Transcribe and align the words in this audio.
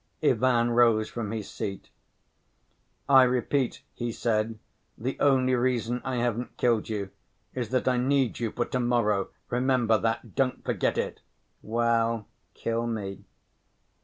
Ivan 0.23 0.71
rose 0.71 1.09
from 1.11 1.29
his 1.29 1.47
seat. 1.47 1.91
"I 3.07 3.21
repeat," 3.21 3.83
he 3.93 4.11
said, 4.11 4.57
"the 4.97 5.15
only 5.19 5.53
reason 5.53 6.01
I 6.03 6.15
haven't 6.15 6.57
killed 6.57 6.89
you 6.89 7.11
is 7.53 7.69
that 7.69 7.87
I 7.87 7.97
need 7.97 8.39
you 8.39 8.49
for 8.51 8.65
to‐morrow, 8.65 9.27
remember 9.51 9.99
that, 9.99 10.33
don't 10.33 10.65
forget 10.65 10.97
it!" 10.97 11.21
"Well, 11.61 12.25
kill 12.55 12.87
me. 12.87 13.25